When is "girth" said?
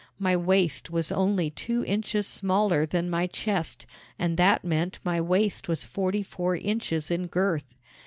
7.27-7.75